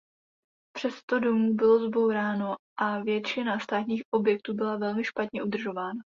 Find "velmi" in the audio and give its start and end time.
4.77-5.03